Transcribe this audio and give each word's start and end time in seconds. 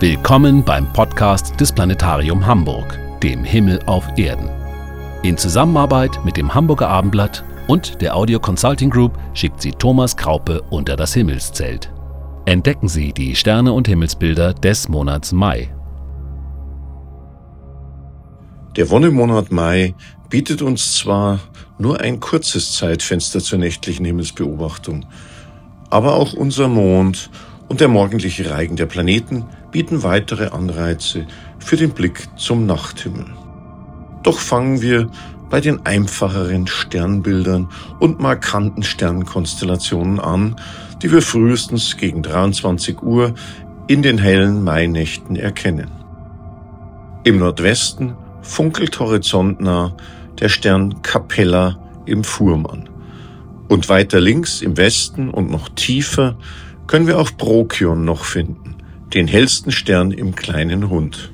Willkommen 0.00 0.64
beim 0.64 0.90
Podcast 0.94 1.60
des 1.60 1.72
Planetarium 1.72 2.46
Hamburg, 2.46 2.98
dem 3.22 3.44
Himmel 3.44 3.80
auf 3.84 4.06
Erden. 4.16 4.48
In 5.22 5.36
Zusammenarbeit 5.36 6.24
mit 6.24 6.38
dem 6.38 6.54
Hamburger 6.54 6.88
Abendblatt 6.88 7.44
und 7.68 8.00
der 8.00 8.16
Audio 8.16 8.40
Consulting 8.40 8.88
Group 8.88 9.18
schickt 9.34 9.60
sie 9.60 9.72
Thomas 9.72 10.16
Kraupe 10.16 10.62
unter 10.70 10.96
das 10.96 11.12
Himmelszelt. 11.12 11.92
Entdecken 12.46 12.88
Sie 12.88 13.12
die 13.12 13.36
Sterne 13.36 13.74
und 13.74 13.88
Himmelsbilder 13.88 14.54
des 14.54 14.88
Monats 14.88 15.32
Mai. 15.32 15.68
Der 18.76 18.88
Wonnemonat 18.88 19.52
Mai 19.52 19.94
bietet 20.30 20.62
uns 20.62 20.94
zwar 20.94 21.40
nur 21.78 22.00
ein 22.00 22.20
kurzes 22.20 22.72
Zeitfenster 22.72 23.40
zur 23.40 23.58
nächtlichen 23.58 24.06
Himmelsbeobachtung, 24.06 25.04
aber 25.90 26.14
auch 26.14 26.32
unser 26.32 26.68
Mond 26.68 27.28
und 27.68 27.82
der 27.82 27.88
morgendliche 27.88 28.50
Reigen 28.50 28.76
der 28.76 28.86
Planeten 28.86 29.44
bieten 29.70 30.02
weitere 30.02 30.48
Anreize 30.48 31.26
für 31.58 31.76
den 31.76 31.90
Blick 31.90 32.28
zum 32.36 32.66
Nachthimmel. 32.66 33.26
Doch 34.22 34.38
fangen 34.38 34.82
wir 34.82 35.10
bei 35.48 35.60
den 35.60 35.84
einfacheren 35.84 36.66
Sternbildern 36.66 37.68
und 37.98 38.20
markanten 38.20 38.82
Sternkonstellationen 38.82 40.20
an, 40.20 40.56
die 41.02 41.10
wir 41.10 41.22
frühestens 41.22 41.96
gegen 41.96 42.22
23 42.22 43.02
Uhr 43.02 43.34
in 43.88 44.02
den 44.02 44.18
hellen 44.18 44.62
Mainächten 44.62 45.36
erkennen. 45.36 45.90
Im 47.24 47.38
Nordwesten 47.38 48.14
funkelt 48.42 48.98
horizontnah 49.00 49.96
der 50.38 50.48
Stern 50.48 51.02
Capella 51.02 51.78
im 52.06 52.22
Fuhrmann. 52.22 52.88
Und 53.68 53.88
weiter 53.88 54.20
links 54.20 54.62
im 54.62 54.76
Westen 54.76 55.30
und 55.30 55.50
noch 55.50 55.68
tiefer 55.70 56.36
können 56.86 57.06
wir 57.06 57.18
auch 57.18 57.30
Prokion 57.36 58.04
noch 58.04 58.24
finden 58.24 58.79
den 59.14 59.26
hellsten 59.26 59.72
Stern 59.72 60.12
im 60.12 60.34
kleinen 60.34 60.88
Hund. 60.88 61.32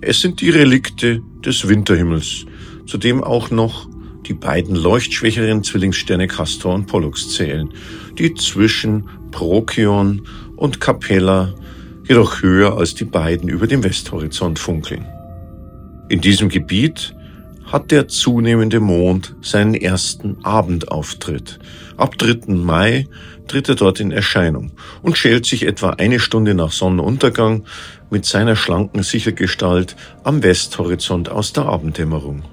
Es 0.00 0.20
sind 0.20 0.40
die 0.40 0.50
Relikte 0.50 1.22
des 1.44 1.68
Winterhimmels, 1.68 2.44
zu 2.86 2.98
dem 2.98 3.24
auch 3.24 3.50
noch 3.50 3.88
die 4.26 4.34
beiden 4.34 4.76
leuchtschwächeren 4.76 5.62
Zwillingssterne 5.62 6.26
Castor 6.26 6.74
und 6.74 6.86
Pollux 6.86 7.30
zählen, 7.30 7.70
die 8.18 8.34
zwischen 8.34 9.08
Prokion 9.30 10.26
und 10.56 10.80
Capella 10.80 11.54
jedoch 12.08 12.42
höher 12.42 12.76
als 12.76 12.94
die 12.94 13.04
beiden 13.04 13.48
über 13.48 13.66
dem 13.66 13.82
Westhorizont 13.82 14.58
funkeln. 14.58 15.06
In 16.08 16.20
diesem 16.20 16.48
Gebiet 16.48 17.14
hat 17.64 17.90
der 17.90 18.06
zunehmende 18.06 18.80
Mond 18.80 19.34
seinen 19.42 19.74
ersten 19.74 20.36
Abendauftritt. 20.44 21.58
Ab 21.96 22.16
3. 22.16 22.54
Mai 22.54 23.06
tritt 23.48 23.68
er 23.68 23.74
dort 23.74 24.00
in 24.00 24.10
Erscheinung 24.10 24.72
und 25.02 25.16
schält 25.16 25.46
sich 25.46 25.66
etwa 25.66 25.90
eine 25.90 26.20
Stunde 26.20 26.54
nach 26.54 26.72
Sonnenuntergang 26.72 27.64
mit 28.10 28.24
seiner 28.24 28.56
schlanken 28.56 29.02
Sichergestalt 29.02 29.96
am 30.24 30.42
Westhorizont 30.42 31.28
aus 31.28 31.52
der 31.52 31.66
Abenddämmerung. 31.66 32.44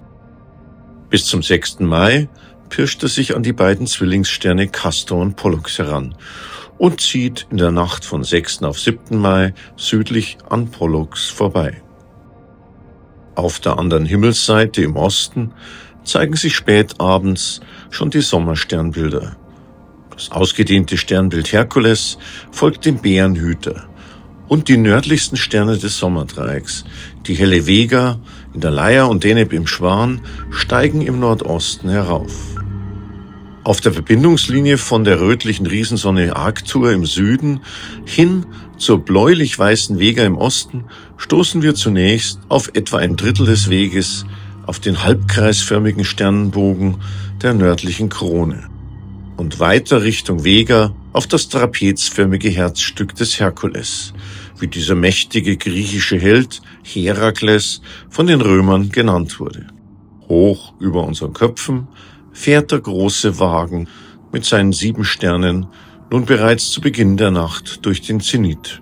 Bis 1.09 1.25
zum 1.25 1.43
6. 1.43 1.79
Mai 1.79 2.27
pirscht 2.69 3.03
er 3.03 3.09
sich 3.09 3.35
an 3.35 3.43
die 3.43 3.53
beiden 3.53 3.85
Zwillingssterne 3.85 4.67
Castor 4.67 5.21
und 5.21 5.35
Pollux 5.35 5.77
heran 5.77 6.15
und 6.77 7.01
zieht 7.01 7.47
in 7.51 7.57
der 7.57 7.71
Nacht 7.71 8.03
von 8.03 8.23
6. 8.23 8.63
auf 8.63 8.79
7. 8.79 9.17
Mai 9.17 9.53
südlich 9.75 10.37
an 10.49 10.71
Pollux 10.71 11.29
vorbei. 11.29 11.81
Auf 13.35 13.59
der 13.59 13.77
anderen 13.77 14.05
Himmelsseite 14.05 14.81
im 14.83 14.95
Osten 14.95 15.53
zeigen 16.03 16.35
sich 16.35 16.55
spät 16.55 16.99
abends 16.99 17.61
schon 17.89 18.09
die 18.09 18.21
Sommersternbilder. 18.21 19.37
Das 20.15 20.31
ausgedehnte 20.31 20.97
Sternbild 20.97 21.51
Herkules 21.51 22.19
folgt 22.51 22.85
dem 22.85 22.99
Bärenhüter 22.99 23.87
und 24.47 24.67
die 24.67 24.77
nördlichsten 24.77 25.37
Sterne 25.37 25.77
des 25.77 25.97
Sommerdreiecks, 25.97 26.85
die 27.25 27.33
helle 27.33 27.65
Vega 27.65 28.19
in 28.53 28.61
der 28.61 28.69
Leier 28.69 29.09
und 29.09 29.23
Deneb 29.23 29.53
im 29.53 29.65
Schwan, 29.65 30.21
steigen 30.51 31.01
im 31.01 31.19
Nordosten 31.19 31.89
herauf. 31.89 32.31
Auf 33.63 33.81
der 33.81 33.93
Verbindungslinie 33.93 34.77
von 34.77 35.03
der 35.03 35.19
rötlichen 35.19 35.65
Riesensonne 35.65 36.35
Arctur 36.35 36.91
im 36.91 37.05
Süden 37.05 37.61
hin 38.05 38.45
zur 38.77 39.03
bläulich-weißen 39.03 39.97
Vega 39.97 40.23
im 40.25 40.37
Osten 40.37 40.83
stoßen 41.17 41.63
wir 41.63 41.73
zunächst 41.73 42.39
auf 42.49 42.69
etwa 42.73 42.97
ein 42.97 43.15
Drittel 43.15 43.47
des 43.47 43.69
Weges 43.69 44.25
auf 44.67 44.79
den 44.79 45.03
halbkreisförmigen 45.03 46.03
Sternenbogen 46.03 46.97
der 47.41 47.53
nördlichen 47.53 48.09
Krone 48.09 48.72
und 49.43 49.59
weiter 49.59 50.03
Richtung 50.03 50.45
Vega 50.45 50.95
auf 51.11 51.27
das 51.27 51.49
trapezförmige 51.49 52.47
Herzstück 52.47 53.13
des 53.13 53.41
Herkules, 53.41 54.13
wie 54.57 54.67
dieser 54.67 54.95
mächtige 54.95 55.57
griechische 55.57 56.17
Held 56.17 56.61
Herakles 56.83 57.81
von 58.09 58.25
den 58.25 58.39
Römern 58.39 58.89
genannt 58.89 59.41
wurde. 59.41 59.67
Hoch 60.29 60.73
über 60.79 61.03
unseren 61.03 61.33
Köpfen 61.33 61.89
fährt 62.31 62.71
der 62.71 62.79
große 62.79 63.37
Wagen 63.37 63.89
mit 64.31 64.45
seinen 64.45 64.71
sieben 64.71 65.03
Sternen 65.03 65.67
nun 66.09 66.23
bereits 66.23 66.71
zu 66.71 66.79
Beginn 66.79 67.17
der 67.17 67.31
Nacht 67.31 67.85
durch 67.85 68.01
den 68.01 68.21
Zenit. 68.21 68.81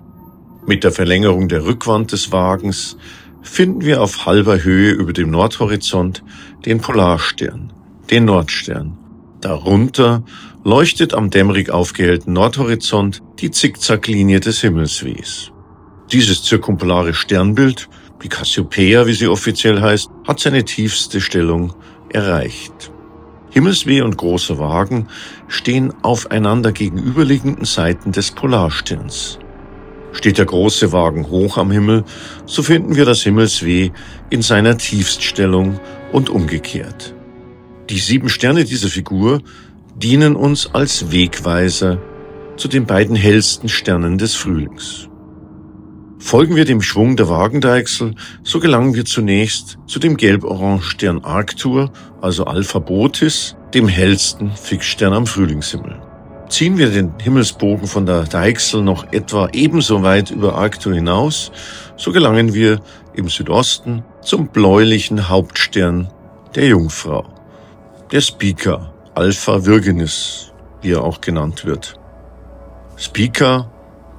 Mit 0.64 0.84
der 0.84 0.92
Verlängerung 0.92 1.48
der 1.48 1.64
Rückwand 1.64 2.12
des 2.12 2.30
Wagens 2.30 2.96
finden 3.42 3.80
wir 3.80 4.00
auf 4.00 4.26
halber 4.26 4.62
Höhe 4.62 4.92
über 4.92 5.12
dem 5.12 5.32
Nordhorizont 5.32 6.22
den 6.64 6.80
Polarstern, 6.80 7.72
den 8.12 8.26
Nordstern. 8.26 9.01
Darunter 9.42 10.22
leuchtet 10.62 11.14
am 11.14 11.28
dämmerig 11.28 11.68
aufgehellten 11.70 12.32
Nordhorizont 12.32 13.22
die 13.40 13.50
Zickzacklinie 13.50 14.38
des 14.38 14.60
Himmelswehs. 14.60 15.50
Dieses 16.12 16.44
zirkumpolare 16.44 17.12
Sternbild, 17.12 17.88
die 18.22 18.28
Cassiopeia, 18.28 19.04
wie 19.08 19.14
sie 19.14 19.26
offiziell 19.26 19.80
heißt, 19.80 20.08
hat 20.28 20.38
seine 20.38 20.64
tiefste 20.64 21.20
Stellung 21.20 21.74
erreicht. 22.08 22.92
Himmelsweh 23.50 24.02
und 24.02 24.16
großer 24.16 24.60
Wagen 24.60 25.08
stehen 25.48 25.92
aufeinander 26.02 26.70
gegenüberliegenden 26.70 27.64
Seiten 27.64 28.12
des 28.12 28.30
Polarsterns. 28.30 29.40
Steht 30.12 30.38
der 30.38 30.46
große 30.46 30.92
Wagen 30.92 31.28
hoch 31.30 31.58
am 31.58 31.72
Himmel, 31.72 32.04
so 32.46 32.62
finden 32.62 32.94
wir 32.94 33.06
das 33.06 33.22
Himmelsweh 33.22 33.90
in 34.30 34.42
seiner 34.42 34.78
Tiefststellung 34.78 35.80
und 36.12 36.30
umgekehrt. 36.30 37.16
Die 37.92 37.98
sieben 37.98 38.30
Sterne 38.30 38.64
dieser 38.64 38.88
Figur 38.88 39.42
dienen 39.96 40.34
uns 40.34 40.70
als 40.72 41.12
Wegweiser 41.12 41.98
zu 42.56 42.66
den 42.66 42.86
beiden 42.86 43.14
hellsten 43.14 43.68
Sternen 43.68 44.16
des 44.16 44.34
Frühlings. 44.34 45.10
Folgen 46.18 46.56
wir 46.56 46.64
dem 46.64 46.80
Schwung 46.80 47.16
der 47.16 47.28
Wagendeichsel, 47.28 48.14
so 48.42 48.60
gelangen 48.60 48.94
wir 48.94 49.04
zunächst 49.04 49.76
zu 49.86 49.98
dem 49.98 50.16
gelb-orange 50.16 50.84
Stern 50.84 51.18
Arctur, 51.22 51.92
also 52.22 52.46
Alpha 52.46 52.78
Botis, 52.78 53.56
dem 53.74 53.88
hellsten 53.88 54.52
Fixstern 54.52 55.12
am 55.12 55.26
Frühlingshimmel. 55.26 56.00
Ziehen 56.48 56.78
wir 56.78 56.88
den 56.88 57.12
Himmelsbogen 57.18 57.86
von 57.86 58.06
der 58.06 58.22
Deichsel 58.22 58.80
noch 58.80 59.12
etwa 59.12 59.50
ebenso 59.52 60.02
weit 60.02 60.30
über 60.30 60.54
Arctur 60.54 60.94
hinaus, 60.94 61.52
so 61.98 62.10
gelangen 62.10 62.54
wir 62.54 62.80
im 63.12 63.28
Südosten 63.28 64.02
zum 64.22 64.48
bläulichen 64.48 65.28
Hauptstern 65.28 66.08
der 66.54 66.68
Jungfrau, 66.68 67.41
der 68.12 68.20
Spica, 68.20 68.92
Alpha 69.14 69.64
Virginis, 69.64 70.52
wie 70.82 70.92
er 70.92 71.02
auch 71.02 71.22
genannt 71.22 71.64
wird. 71.64 71.98
Spica 72.96 73.70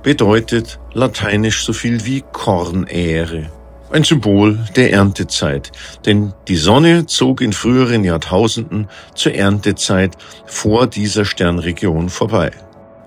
bedeutet 0.01 0.79
lateinisch 0.93 1.63
so 1.63 1.73
viel 1.73 2.03
wie 2.03 2.23
Kornähre. 2.31 3.51
Ein 3.91 4.03
Symbol 4.03 4.57
der 4.75 4.91
Erntezeit, 4.91 5.71
denn 6.07 6.33
die 6.47 6.55
Sonne 6.55 7.05
zog 7.05 7.41
in 7.41 7.53
früheren 7.53 8.03
Jahrtausenden 8.03 8.89
zur 9.13 9.35
Erntezeit 9.35 10.17
vor 10.47 10.87
dieser 10.87 11.23
Sternregion 11.23 12.09
vorbei. 12.09 12.49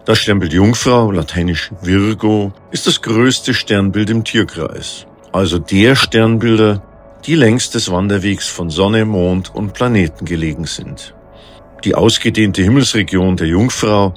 Das 0.04 0.20
Sternbild 0.20 0.52
Jungfrau, 0.52 1.10
lateinisch 1.10 1.72
Virgo, 1.82 2.52
ist 2.70 2.86
das 2.86 3.02
größte 3.02 3.54
Sternbild 3.54 4.08
im 4.10 4.22
Tierkreis, 4.22 5.06
also 5.32 5.58
der 5.58 5.96
Sternbilder, 5.96 6.85
die 7.26 7.34
längs 7.34 7.70
des 7.70 7.90
Wanderwegs 7.90 8.48
von 8.48 8.70
Sonne, 8.70 9.04
Mond 9.04 9.52
und 9.52 9.74
Planeten 9.74 10.24
gelegen 10.26 10.64
sind. 10.64 11.12
Die 11.82 11.96
ausgedehnte 11.96 12.62
Himmelsregion 12.62 13.36
der 13.36 13.48
Jungfrau 13.48 14.14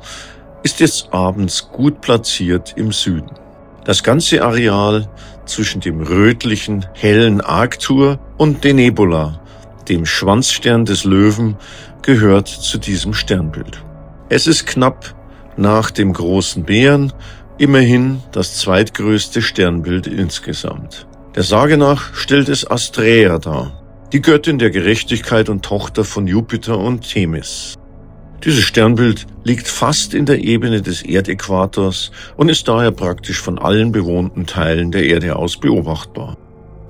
ist 0.62 0.80
jetzt 0.80 1.12
abends 1.12 1.70
gut 1.72 2.02
platziert 2.02 2.74
im 2.78 2.92
Süden. 2.92 3.32
Das 3.84 4.04
ganze 4.04 4.44
Areal 4.44 5.10
zwischen 5.46 5.82
dem 5.82 6.02
rötlichen, 6.02 6.86
hellen 6.94 7.42
Arctur 7.42 8.20
und 8.38 8.64
Denebola, 8.64 9.42
dem 9.88 10.06
Schwanzstern 10.06 10.86
des 10.86 11.04
Löwen, 11.04 11.58
gehört 12.04 12.48
zu 12.48 12.78
diesem 12.78 13.16
Sternbild. 13.16 13.84
Es 14.30 14.46
ist 14.46 14.68
knapp 14.68 15.16
nach 15.58 15.90
dem 15.90 16.14
großen 16.14 16.64
Bären 16.64 17.12
immerhin 17.58 18.22
das 18.32 18.58
zweitgrößte 18.58 19.42
Sternbild 19.42 20.06
insgesamt. 20.06 21.09
Der 21.36 21.44
Sage 21.44 21.78
nach 21.78 22.16
stellt 22.16 22.50
es 22.50 22.70
Astrea 22.70 23.38
dar, 23.38 23.72
die 24.12 24.22
Göttin 24.22 24.58
der 24.58 24.72
Gerechtigkeit 24.72 25.48
und 25.48 25.64
Tochter 25.64 26.04
von 26.04 26.26
Jupiter 26.26 26.80
und 26.80 27.08
Themis. 27.08 27.76
Dieses 28.44 28.64
Sternbild 28.64 29.28
liegt 29.44 29.68
fast 29.68 30.16
in 30.16 30.26
der 30.26 30.44
Ebene 30.44 30.82
des 30.82 31.04
Erdäquators 31.04 32.10
und 32.36 32.50
ist 32.50 32.68
daher 32.68 32.90
praktisch 32.90 33.40
von 33.40 33.60
allen 33.60 33.92
bewohnten 33.92 34.48
Teilen 34.48 34.90
der 34.92 35.04
Erde 35.04 35.36
aus 35.36 35.60
beobachtbar. 35.60 36.36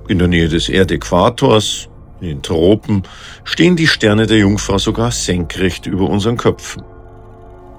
In 0.08 0.18
der 0.18 0.28
Nähe 0.28 0.48
des 0.48 0.70
Erdäquators, 0.70 1.88
in 2.22 2.28
den 2.28 2.42
Tropen, 2.42 3.02
stehen 3.44 3.76
die 3.76 3.88
Sterne 3.88 4.26
der 4.26 4.38
Jungfrau 4.38 4.78
sogar 4.78 5.10
senkrecht 5.10 5.86
über 5.86 6.08
unseren 6.08 6.38
Köpfen. 6.38 6.82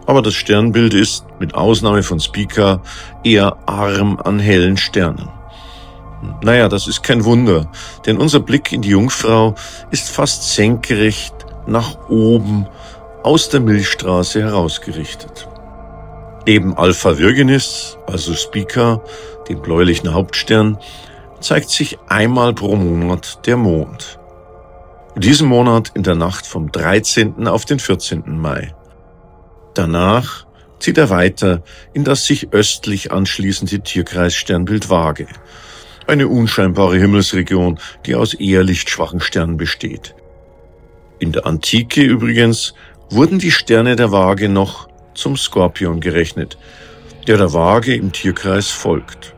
Aber 0.06 0.22
das 0.22 0.36
Sternbild 0.36 0.94
ist, 0.94 1.26
mit 1.40 1.56
Ausnahme 1.56 2.04
von 2.04 2.20
Spica, 2.20 2.84
eher 3.24 3.68
arm 3.68 4.20
an 4.24 4.38
hellen 4.38 4.78
Sternen. 4.78 5.41
Naja, 6.44 6.68
das 6.68 6.88
ist 6.88 7.04
kein 7.04 7.26
Wunder, 7.26 7.70
denn 8.06 8.18
unser 8.18 8.40
Blick 8.40 8.72
in 8.72 8.82
die 8.82 8.90
Jungfrau 8.90 9.56
ist 9.90 10.10
fast 10.10 10.54
senkrecht 10.54 11.34
nach 11.68 12.10
oben 12.10 12.68
aus 13.24 13.50
der 13.50 13.60
Milchstraße 13.60 14.42
herausgerichtet. 14.42 15.48
Neben 16.48 16.76
Alpha 16.78 17.18
Virginis, 17.18 17.98
also 18.08 18.34
Spica, 18.34 19.02
dem 19.48 19.62
bläulichen 19.62 20.14
Hauptstern, 20.14 20.78
zeigt 21.40 21.70
sich 21.70 22.00
einmal 22.08 22.54
pro 22.54 22.76
Monat 22.76 23.46
der 23.46 23.58
Mond. 23.58 24.20
In 25.16 25.22
diesem 25.22 25.48
Monat 25.48 25.92
in 25.94 26.04
der 26.04 26.16
Nacht 26.16 26.48
vom 26.48 26.72
13. 26.72 27.48
auf 27.48 27.66
den 27.66 27.80
14. 27.80 28.24
Mai. 28.40 28.74
Danach 29.74 30.46
zieht 30.80 30.98
er 30.98 31.10
weiter 31.10 31.62
in 31.94 32.04
das 32.04 32.26
sich 32.26 32.54
östlich 32.54 33.12
anschließende 33.12 33.82
Tierkreissternbild 33.82 34.90
Waage, 34.90 35.28
eine 36.12 36.28
unscheinbare 36.28 36.98
Himmelsregion, 36.98 37.80
die 38.06 38.16
aus 38.16 38.34
eher 38.34 38.64
lichtschwachen 38.64 39.22
Sternen 39.22 39.56
besteht. 39.56 40.14
In 41.20 41.32
der 41.32 41.46
Antike 41.46 42.02
übrigens 42.04 42.74
wurden 43.10 43.40
die 43.40 43.52
Sterne 43.52 43.96
der 43.96 44.12
Waage 44.12 44.50
noch 44.50 44.90
zum 45.14 45.38
Skorpion 45.38 46.02
gerechnet, 46.02 46.58
der 47.28 47.38
der 47.38 47.54
Waage 47.54 47.96
im 47.96 48.12
Tierkreis 48.12 48.70
folgt. 48.70 49.36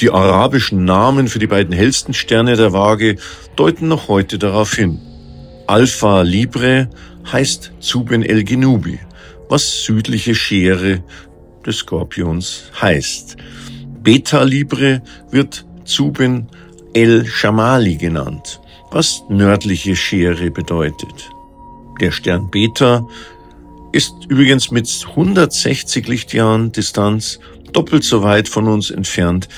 Die 0.00 0.10
arabischen 0.10 0.84
Namen 0.84 1.28
für 1.28 1.38
die 1.38 1.46
beiden 1.46 1.74
hellsten 1.74 2.14
Sterne 2.14 2.56
der 2.56 2.72
Waage 2.72 3.16
deuten 3.56 3.88
noch 3.88 4.08
heute 4.08 4.38
darauf 4.38 4.74
hin. 4.74 5.00
Alpha 5.66 6.22
Libre 6.22 6.88
heißt 7.32 7.72
Zuben 7.80 8.22
el 8.22 8.44
Genubi, 8.44 9.00
was 9.48 9.84
südliche 9.84 10.34
Schere 10.34 11.02
des 11.66 11.78
Skorpions 11.78 12.70
heißt. 12.80 13.36
Beta 14.04 14.42
Libre 14.42 15.00
wird 15.30 15.64
Zuben 15.86 16.48
el 16.92 17.24
Shamali 17.24 17.96
genannt, 17.96 18.60
was 18.90 19.24
nördliche 19.30 19.96
Schere 19.96 20.50
bedeutet. 20.50 21.30
Der 22.02 22.10
Stern 22.10 22.50
Beta 22.50 23.08
ist 23.92 24.12
übrigens 24.28 24.70
mit 24.70 25.06
160 25.08 26.06
Lichtjahren 26.06 26.70
Distanz 26.70 27.40
doppelt 27.72 28.04
so 28.04 28.22
weit 28.22 28.46
von 28.46 28.68
uns 28.68 28.90
entfernt 28.90 29.48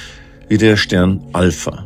wie 0.48 0.58
der 0.58 0.76
Stern 0.76 1.24
Alpha. 1.32 1.84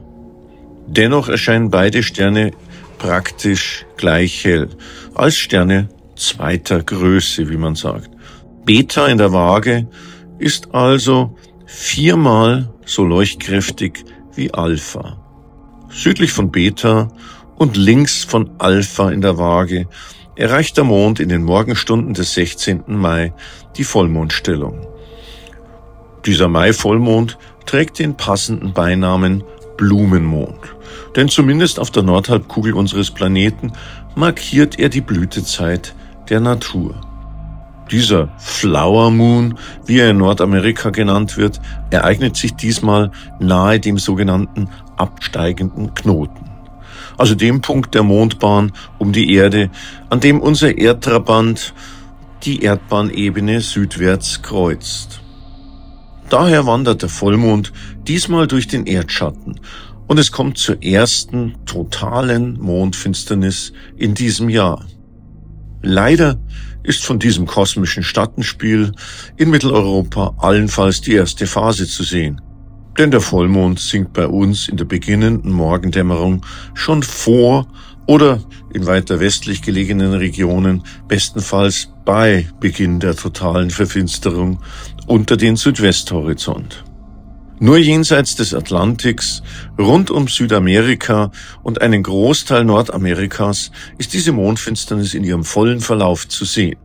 Dennoch 0.87 1.31
erscheinen 1.31 1.71
beide 1.71 2.03
Sterne 2.03 2.51
praktisch 2.99 3.87
gleich 3.97 4.45
hell, 4.45 4.69
als 5.15 5.39
Sterne 5.39 5.89
zweiter 6.15 6.83
Größe, 6.83 7.49
wie 7.49 7.57
man 7.57 7.75
sagt. 7.75 8.11
Beta 8.67 9.07
in 9.07 9.17
der 9.17 9.33
Waage 9.33 9.87
ist 10.39 10.75
also 10.75 11.35
viermal 11.73 12.69
so 12.85 13.05
leuchtkräftig 13.05 14.05
wie 14.35 14.53
Alpha. 14.53 15.17
Südlich 15.89 16.33
von 16.33 16.51
Beta 16.51 17.09
und 17.57 17.77
links 17.77 18.25
von 18.25 18.51
Alpha 18.59 19.11
in 19.11 19.21
der 19.21 19.39
Waage 19.39 19.87
erreicht 20.35 20.77
der 20.77 20.85
Mond 20.85 21.21
in 21.21 21.29
den 21.29 21.45
Morgenstunden 21.45 22.13
des 22.13 22.35
16. 22.35 22.83
Mai 22.89 23.33
die 23.77 23.85
Vollmondstellung. 23.85 24.87
Dieser 26.27 26.49
Mai-Vollmond 26.49 27.39
trägt 27.67 27.99
den 27.99 28.17
passenden 28.17 28.73
Beinamen 28.73 29.45
Blumenmond, 29.77 30.75
denn 31.15 31.29
zumindest 31.29 31.79
auf 31.79 31.91
der 31.91 32.03
Nordhalbkugel 32.03 32.75
unseres 32.75 33.13
Planeten 33.13 33.73
markiert 34.17 34.79
er 34.79 34.89
die 34.89 35.01
Blütezeit 35.01 35.95
der 36.29 36.41
Natur. 36.41 37.01
Dieser 37.91 38.29
Flower 38.39 39.11
Moon, 39.11 39.59
wie 39.85 39.99
er 39.99 40.11
in 40.11 40.19
Nordamerika 40.19 40.91
genannt 40.91 41.37
wird, 41.37 41.61
ereignet 41.91 42.37
sich 42.37 42.55
diesmal 42.55 43.11
nahe 43.41 43.81
dem 43.81 43.99
sogenannten 43.99 44.69
absteigenden 44.97 45.95
Knoten 45.95 46.51
also 47.21 47.35
dem 47.35 47.61
Punkt 47.61 47.95
der 47.95 48.03
Mondbahn 48.03 48.73
um 48.99 49.13
die 49.13 49.35
Erde, 49.35 49.69
an 50.09 50.21
dem 50.21 50.41
unser 50.41 50.79
Erdtrabant 50.79 51.75
die 52.45 52.63
Erdbahnebene 52.63 53.61
südwärts 53.61 54.41
kreuzt. 54.41 55.21
Daher 56.31 56.65
wandert 56.65 57.03
der 57.03 57.11
Vollmond 57.11 57.75
diesmal 58.09 58.47
durch 58.47 58.69
den 58.69 58.87
Erdschatten 58.87 59.61
und 60.07 60.19
es 60.19 60.33
kommt 60.33 60.57
zur 60.57 60.83
ersten 60.83 61.57
totalen 61.67 62.59
Mondfinsternis 62.59 63.75
in 63.99 64.15
diesem 64.15 64.49
Jahr. 64.49 64.87
Leider 65.83 66.41
ist 66.83 67.05
von 67.05 67.19
diesem 67.19 67.47
kosmischen 67.47 68.03
Schattenspiel 68.03 68.93
in 69.37 69.51
Mitteleuropa 69.51 70.35
allenfalls 70.39 71.01
die 71.01 71.15
erste 71.15 71.47
Phase 71.47 71.87
zu 71.87 72.03
sehen. 72.03 72.41
Denn 72.99 73.11
der 73.11 73.21
Vollmond 73.21 73.79
sinkt 73.79 74.13
bei 74.13 74.27
uns 74.27 74.69
in 74.69 74.77
der 74.77 74.85
beginnenden 74.85 75.53
Morgendämmerung 75.53 76.45
schon 76.75 77.03
vor 77.03 77.67
oder 78.07 78.41
in 78.75 78.87
weiter 78.87 79.21
westlich 79.21 79.63
gelegenen 79.63 80.15
Regionen 80.15 80.83
bestenfalls 81.07 81.89
bei 82.05 82.49
Beginn 82.59 82.99
der 82.99 83.15
totalen 83.15 83.71
Verfinsterung 83.71 84.61
unter 85.07 85.37
den 85.37 85.57
Südwesthorizont. 85.57 86.85
Nur 87.63 87.77
jenseits 87.77 88.37
des 88.37 88.55
Atlantiks, 88.55 89.43
rund 89.79 90.11
um 90.11 90.29
Südamerika 90.29 91.31
und 91.63 91.83
einen 91.83 92.03
Großteil 92.03 92.65
Nordamerikas 92.65 93.71
ist 93.99 94.15
diese 94.15 94.33
Mondfinsternis 94.33 95.13
in 95.13 95.25
ihrem 95.25 95.45
vollen 95.45 95.81
Verlauf 95.81 96.27
zu 96.27 96.47
sehen. 96.47 96.79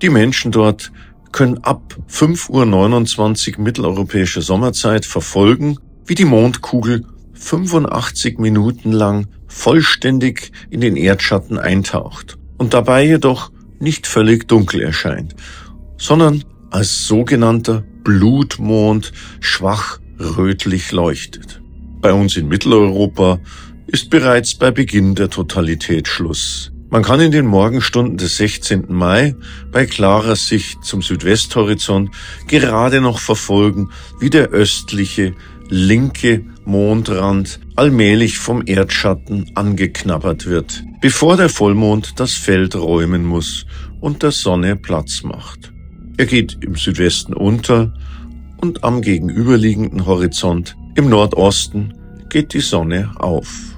Die 0.00 0.08
Menschen 0.08 0.50
dort 0.50 0.92
können 1.30 1.58
ab 1.58 1.94
5.29 2.10 3.58
Uhr 3.58 3.64
mitteleuropäischer 3.64 4.40
Sommerzeit 4.40 5.04
verfolgen, 5.04 5.76
wie 6.06 6.14
die 6.14 6.24
Mondkugel 6.24 7.04
85 7.34 8.38
Minuten 8.38 8.92
lang 8.92 9.26
vollständig 9.46 10.52
in 10.70 10.80
den 10.80 10.96
Erdschatten 10.96 11.58
eintaucht 11.58 12.38
und 12.56 12.72
dabei 12.72 13.04
jedoch 13.04 13.52
nicht 13.78 14.06
völlig 14.06 14.48
dunkel 14.48 14.80
erscheint, 14.80 15.36
sondern 15.98 16.44
als 16.70 17.06
sogenannter 17.06 17.84
Blutmond 18.04 19.12
schwach 19.40 19.98
rötlich 20.18 20.92
leuchtet. 20.92 21.60
Bei 22.00 22.12
uns 22.12 22.36
in 22.36 22.48
Mitteleuropa 22.48 23.40
ist 23.86 24.10
bereits 24.10 24.54
bei 24.54 24.70
Beginn 24.70 25.14
der 25.14 25.30
Totalität 25.30 26.08
Schluss. 26.08 26.72
Man 26.90 27.02
kann 27.02 27.20
in 27.20 27.32
den 27.32 27.46
Morgenstunden 27.46 28.16
des 28.16 28.38
16. 28.38 28.86
Mai 28.88 29.34
bei 29.70 29.84
klarer 29.84 30.36
Sicht 30.36 30.84
zum 30.84 31.02
Südwesthorizont 31.02 32.10
gerade 32.46 33.00
noch 33.00 33.18
verfolgen, 33.18 33.90
wie 34.20 34.30
der 34.30 34.48
östliche, 34.48 35.34
linke 35.68 36.44
Mondrand 36.64 37.60
allmählich 37.76 38.38
vom 38.38 38.62
Erdschatten 38.64 39.50
angeknabbert 39.54 40.46
wird, 40.46 40.82
bevor 41.02 41.36
der 41.36 41.50
Vollmond 41.50 42.18
das 42.20 42.32
Feld 42.32 42.74
räumen 42.74 43.24
muss 43.24 43.66
und 44.00 44.22
der 44.22 44.32
Sonne 44.32 44.76
Platz 44.76 45.22
macht. 45.22 45.72
Er 46.18 46.26
geht 46.26 46.58
im 46.62 46.74
Südwesten 46.74 47.32
unter 47.32 47.94
und 48.60 48.82
am 48.82 49.02
gegenüberliegenden 49.02 50.04
Horizont 50.04 50.76
im 50.96 51.08
Nordosten 51.08 51.94
geht 52.28 52.54
die 52.54 52.60
Sonne 52.60 53.12
auf. 53.16 53.76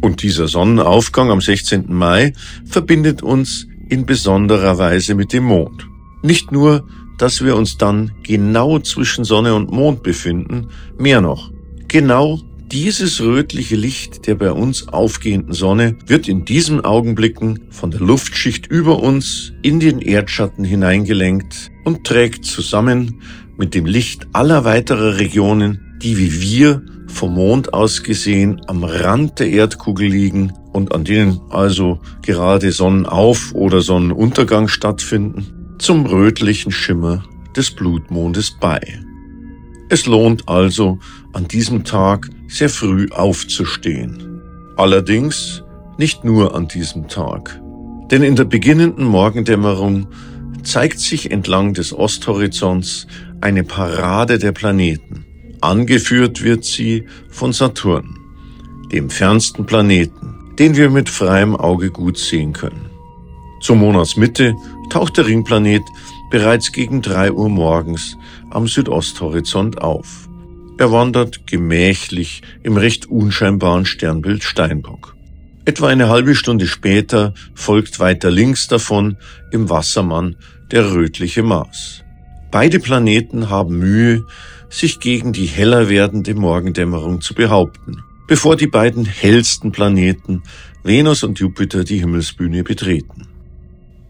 Und 0.00 0.22
dieser 0.22 0.46
Sonnenaufgang 0.46 1.32
am 1.32 1.40
16. 1.40 1.92
Mai 1.92 2.32
verbindet 2.64 3.24
uns 3.24 3.66
in 3.88 4.06
besonderer 4.06 4.78
Weise 4.78 5.16
mit 5.16 5.32
dem 5.32 5.44
Mond. 5.44 5.88
Nicht 6.22 6.52
nur, 6.52 6.86
dass 7.18 7.44
wir 7.44 7.56
uns 7.56 7.76
dann 7.76 8.12
genau 8.22 8.78
zwischen 8.78 9.24
Sonne 9.24 9.52
und 9.52 9.72
Mond 9.72 10.04
befinden, 10.04 10.68
mehr 10.96 11.20
noch. 11.20 11.50
Genau 11.88 12.38
dieses 12.74 13.20
rötliche 13.20 13.76
Licht 13.76 14.26
der 14.26 14.34
bei 14.34 14.50
uns 14.50 14.88
aufgehenden 14.88 15.52
Sonne 15.52 15.96
wird 16.08 16.26
in 16.26 16.44
diesen 16.44 16.84
Augenblicken 16.84 17.60
von 17.70 17.92
der 17.92 18.00
Luftschicht 18.00 18.66
über 18.66 19.00
uns 19.00 19.52
in 19.62 19.78
den 19.78 20.00
Erdschatten 20.00 20.64
hineingelenkt 20.64 21.70
und 21.84 22.02
trägt 22.02 22.44
zusammen 22.44 23.22
mit 23.56 23.76
dem 23.76 23.86
Licht 23.86 24.26
aller 24.32 24.64
weiterer 24.64 25.18
Regionen, 25.18 25.96
die 26.02 26.18
wie 26.18 26.42
wir 26.42 26.82
vom 27.06 27.34
Mond 27.34 27.72
aus 27.72 28.02
gesehen 28.02 28.60
am 28.66 28.82
Rand 28.82 29.38
der 29.38 29.50
Erdkugel 29.50 30.08
liegen 30.08 30.52
und 30.72 30.92
an 30.92 31.04
denen 31.04 31.40
also 31.50 32.00
gerade 32.22 32.72
Sonnenauf- 32.72 33.54
oder 33.54 33.82
Sonnenuntergang 33.82 34.66
stattfinden, 34.66 35.76
zum 35.78 36.06
rötlichen 36.06 36.72
Schimmer 36.72 37.22
des 37.56 37.70
Blutmondes 37.70 38.56
bei. 38.58 38.80
Es 39.94 40.06
lohnt 40.06 40.48
also, 40.48 40.98
an 41.34 41.46
diesem 41.46 41.84
Tag 41.84 42.28
sehr 42.48 42.68
früh 42.68 43.06
aufzustehen. 43.12 44.42
Allerdings 44.76 45.62
nicht 45.98 46.24
nur 46.24 46.56
an 46.56 46.66
diesem 46.66 47.06
Tag. 47.06 47.60
Denn 48.10 48.24
in 48.24 48.34
der 48.34 48.42
beginnenden 48.42 49.04
Morgendämmerung 49.04 50.08
zeigt 50.64 50.98
sich 50.98 51.30
entlang 51.30 51.74
des 51.74 51.92
Osthorizonts 51.92 53.06
eine 53.40 53.62
Parade 53.62 54.40
der 54.40 54.50
Planeten. 54.50 55.24
Angeführt 55.60 56.42
wird 56.42 56.64
sie 56.64 57.06
von 57.28 57.52
Saturn, 57.52 58.18
dem 58.90 59.10
fernsten 59.10 59.64
Planeten, 59.64 60.56
den 60.58 60.74
wir 60.74 60.90
mit 60.90 61.08
freiem 61.08 61.54
Auge 61.54 61.92
gut 61.92 62.18
sehen 62.18 62.52
können. 62.52 62.90
Zur 63.60 63.76
Monatsmitte 63.76 64.56
taucht 64.90 65.18
der 65.18 65.28
Ringplanet 65.28 65.84
bereits 66.34 66.72
gegen 66.72 67.00
drei 67.00 67.30
Uhr 67.30 67.48
morgens 67.48 68.18
am 68.50 68.66
Südosthorizont 68.66 69.80
auf. 69.80 70.28
Er 70.78 70.90
wandert 70.90 71.46
gemächlich 71.46 72.42
im 72.64 72.76
recht 72.76 73.06
unscheinbaren 73.06 73.86
Sternbild 73.86 74.42
Steinbock. 74.42 75.14
Etwa 75.64 75.86
eine 75.86 76.08
halbe 76.08 76.34
Stunde 76.34 76.66
später 76.66 77.34
folgt 77.54 78.00
weiter 78.00 78.32
links 78.32 78.66
davon 78.66 79.16
im 79.52 79.70
Wassermann 79.70 80.34
der 80.72 80.90
rötliche 80.92 81.44
Mars. 81.44 82.02
Beide 82.50 82.80
Planeten 82.80 83.48
haben 83.48 83.78
Mühe, 83.78 84.24
sich 84.68 84.98
gegen 84.98 85.32
die 85.32 85.46
heller 85.46 85.88
werdende 85.88 86.34
Morgendämmerung 86.34 87.20
zu 87.20 87.34
behaupten, 87.34 88.02
bevor 88.26 88.56
die 88.56 88.66
beiden 88.66 89.04
hellsten 89.04 89.70
Planeten 89.70 90.42
Venus 90.82 91.22
und 91.22 91.38
Jupiter 91.38 91.84
die 91.84 92.00
Himmelsbühne 92.00 92.64
betreten. 92.64 93.28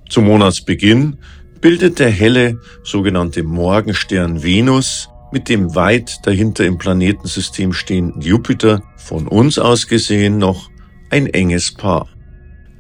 Zum 0.09 0.25
Monatsbeginn 0.25 1.19
bildet 1.65 1.99
der 1.99 2.11
helle 2.11 2.61
sogenannte 2.83 3.43
Morgenstern 3.43 4.43
Venus 4.43 5.09
mit 5.33 5.49
dem 5.49 5.75
weit 5.75 6.19
dahinter 6.27 6.67
im 6.67 6.77
Planetensystem 6.77 7.73
stehenden 7.73 8.21
Jupiter 8.21 8.83
von 8.99 9.27
uns 9.27 9.59
aus 9.59 9.89
gesehen 9.89 10.37
noch 10.37 10.69
ein 11.09 11.27
enges 11.27 11.73
Paar. 11.73 12.07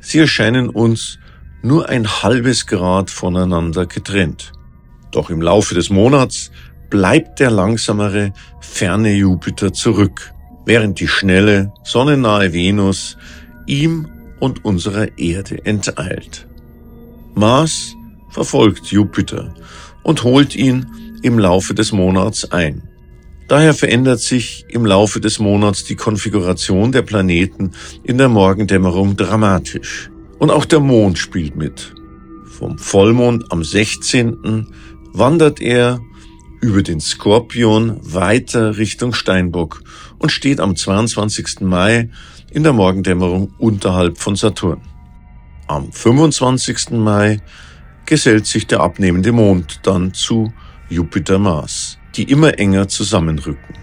Sie 0.01 0.19
erscheinen 0.19 0.69
uns 0.69 1.19
nur 1.63 1.89
ein 1.89 2.07
halbes 2.07 2.67
Grad 2.67 3.09
voneinander 3.09 3.87
getrennt. 3.87 4.53
Doch 5.13 5.31
im 5.31 5.41
Laufe 5.41 5.75
des 5.75 5.89
Monats 5.89 6.51
bleibt 6.91 7.41
der 7.41 7.51
langsamere, 7.51 8.35
ferne 8.61 9.15
Jupiter 9.15 9.73
zurück, 9.73 10.31
während 10.67 11.01
die 11.01 11.09
schnelle, 11.09 11.73
sonnennahe 11.85 12.53
Venus 12.53 13.17
ihm 13.67 14.11
und 14.41 14.63
unserer 14.67 15.17
Erde 15.17 15.65
enteilt. 15.65 16.47
Mars 17.35 17.97
verfolgt 18.35 18.87
Jupiter 18.87 19.55
und 20.03 20.25
holt 20.25 20.57
ihn 20.57 20.87
im 21.23 21.39
Laufe 21.39 21.73
des 21.73 21.93
Monats 21.93 22.51
ein. 22.51 22.83
Daher 23.49 23.75
verändert 23.75 24.21
sich 24.21 24.65
im 24.69 24.85
Laufe 24.85 25.21
des 25.21 25.39
Monats 25.39 25.85
die 25.85 25.95
Konfiguration 25.95 26.91
der 26.91 27.03
Planeten 27.03 27.71
in 28.03 28.19
der 28.19 28.29
Morgendämmerung 28.29 29.17
dramatisch. 29.17 30.11
Und 30.39 30.51
auch 30.51 30.65
der 30.65 30.81
Mond 30.81 31.19
spielt 31.19 31.55
mit. 31.55 31.95
Vom 32.47 32.79
Vollmond 32.79 33.53
am 33.53 33.63
16. 33.63 34.67
wandert 35.13 35.61
er 35.61 36.01
über 36.61 36.83
den 36.83 37.01
Skorpion 37.01 38.01
weiter 38.03 38.79
Richtung 38.79 39.13
Steinbock 39.13 39.83
und 40.19 40.33
steht 40.33 40.59
am 40.61 40.75
22. 40.75 41.61
Mai 41.61 42.11
in 42.51 42.65
der 42.65 42.73
Morgendämmerung 42.73 43.53
unterhalb 43.59 44.19
von 44.19 44.35
Saturn. 44.35 44.81
Am 45.67 45.93
25. 45.93 46.91
Mai 46.93 47.41
gesellt 48.07 48.47
sich 48.47 48.67
der 48.67 48.81
abnehmende 48.81 49.33
Mond 49.33 49.81
dann 49.83 50.15
zu 50.15 50.53
Jupiter-Mars, 50.89 51.99
die 52.15 52.25
immer 52.25 52.59
enger 52.59 52.89
zusammenrücken. 52.89 53.77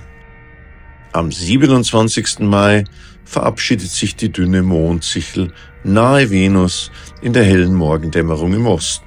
Am 1.14 1.32
27. 1.32 2.40
Mai 2.40 2.86
verabschiedet 3.26 3.90
sich 3.90 4.16
die 4.16 4.32
dünne 4.32 4.62
Mondsichel 4.62 5.52
nahe 5.84 6.30
Venus 6.30 6.92
in 7.22 7.34
der 7.34 7.44
hellen 7.44 7.74
Morgendämmerung 7.74 8.54
im 8.54 8.68
Osten. 8.68 9.06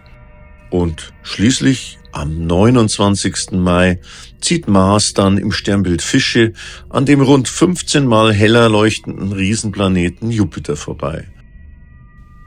Und 0.71 1.13
schließlich 1.23 1.99
am 2.13 2.47
29. 2.47 3.53
Mai 3.53 4.01
zieht 4.41 4.69
Mars 4.69 5.15
dann 5.15 5.39
im 5.39 5.53
Sternbild 5.53 6.03
Fische 6.03 6.53
an 6.91 7.07
dem 7.07 7.21
rund 7.21 7.49
15 7.49 8.07
mal 8.07 8.33
heller 8.33 8.69
leuchtenden 8.69 9.33
Riesenplaneten 9.33 10.31
Jupiter 10.31 10.77
vorbei. 10.77 11.29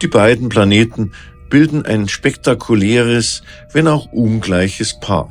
Die 0.02 0.08
beiden 0.08 0.50
Planeten 0.50 1.12
bilden 1.50 1.86
ein 1.86 2.08
spektakuläres, 2.08 3.44
wenn 3.74 3.88
auch 3.88 4.12
ungleiches 4.12 5.00
Paar. 5.00 5.30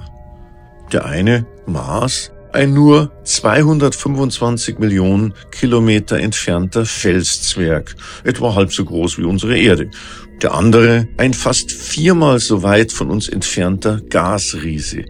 Der 0.93 1.05
eine, 1.05 1.47
Mars, 1.67 2.31
ein 2.53 2.73
nur 2.73 3.13
225 3.25 4.79
Millionen 4.79 5.35
Kilometer 5.51 6.19
entfernter 6.19 6.87
Felszwerg, 6.87 7.95
etwa 8.25 8.55
halb 8.55 8.73
so 8.73 8.85
groß 8.85 9.19
wie 9.19 9.25
unsere 9.25 9.59
Erde. 9.59 9.91
Der 10.43 10.55
andere, 10.55 11.07
ein 11.19 11.35
fast 11.35 11.71
viermal 11.71 12.39
so 12.39 12.63
weit 12.63 12.93
von 12.93 13.11
uns 13.11 13.29
entfernter 13.29 14.01
Gasriese, 14.09 15.05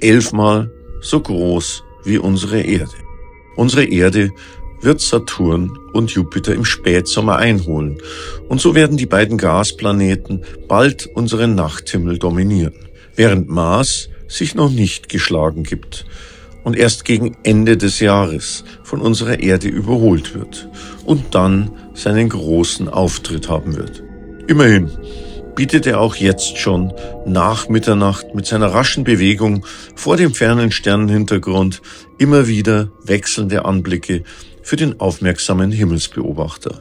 elfmal 0.00 0.70
so 1.02 1.20
groß 1.20 1.82
wie 2.04 2.18
unsere 2.18 2.60
Erde. 2.60 2.94
Unsere 3.56 3.84
Erde 3.84 4.30
wird 4.82 5.00
Saturn 5.00 5.78
und 5.92 6.10
Jupiter 6.10 6.54
im 6.54 6.64
Spätsommer 6.64 7.36
einholen. 7.36 7.98
Und 8.48 8.60
so 8.60 8.74
werden 8.74 8.96
die 8.96 9.06
beiden 9.06 9.38
Gasplaneten 9.38 10.44
bald 10.68 11.06
unseren 11.06 11.54
Nachthimmel 11.54 12.18
dominieren, 12.18 12.74
während 13.16 13.48
Mars 13.48 14.08
sich 14.28 14.54
noch 14.54 14.70
nicht 14.70 15.08
geschlagen 15.08 15.64
gibt 15.64 16.06
und 16.64 16.76
erst 16.76 17.04
gegen 17.04 17.36
Ende 17.42 17.76
des 17.76 18.00
Jahres 18.00 18.64
von 18.82 19.00
unserer 19.00 19.40
Erde 19.40 19.68
überholt 19.68 20.34
wird 20.34 20.68
und 21.04 21.34
dann 21.34 21.70
seinen 21.94 22.28
großen 22.28 22.88
Auftritt 22.88 23.48
haben 23.48 23.76
wird. 23.76 24.02
Immerhin 24.46 24.90
bietet 25.56 25.86
er 25.86 26.00
auch 26.00 26.14
jetzt 26.14 26.58
schon 26.58 26.92
nach 27.26 27.68
Mitternacht 27.68 28.34
mit 28.34 28.46
seiner 28.46 28.68
raschen 28.68 29.04
Bewegung 29.04 29.66
vor 29.94 30.16
dem 30.16 30.32
fernen 30.32 30.70
Sternenhintergrund 30.70 31.82
immer 32.18 32.46
wieder 32.46 32.90
wechselnde 33.04 33.64
Anblicke 33.64 34.22
für 34.62 34.76
den 34.76 35.00
aufmerksamen 35.00 35.72
Himmelsbeobachter. 35.72 36.80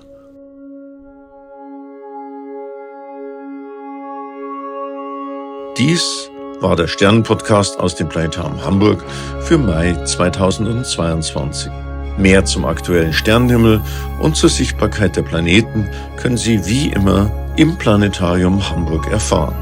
Dies 5.78 6.30
war 6.60 6.76
der 6.76 6.88
Sternenpodcast 6.88 7.80
aus 7.80 7.96
dem 7.96 8.10
Planetarium 8.10 8.64
Hamburg 8.66 9.04
für 9.42 9.58
Mai 9.58 9.94
2022. 10.04 11.72
Mehr 12.18 12.44
zum 12.44 12.66
aktuellen 12.66 13.14
Sternenhimmel 13.14 13.80
und 14.20 14.36
zur 14.36 14.50
Sichtbarkeit 14.50 15.16
der 15.16 15.22
Planeten 15.22 15.90
können 16.18 16.36
Sie 16.36 16.66
wie 16.66 16.90
immer 16.90 17.32
im 17.56 17.78
Planetarium 17.78 18.70
Hamburg 18.70 19.08
erfahren. 19.10 19.56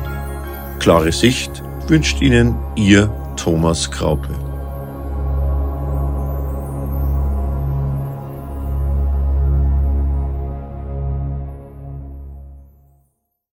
Klare 0.79 1.11
Sicht 1.11 1.51
wünscht 1.87 2.19
Ihnen 2.21 2.55
Ihr 2.75 3.11
Thomas 3.35 3.91
Kraupe. 3.91 4.46